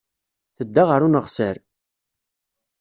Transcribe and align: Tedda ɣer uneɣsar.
Tedda 0.57 0.83
ɣer 0.89 1.01
uneɣsar. 1.07 1.55